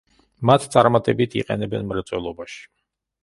მათ 0.49 0.63
წარმატებით 0.75 1.37
იყენებენ 1.41 1.87
მრეწველობაში. 1.91 2.59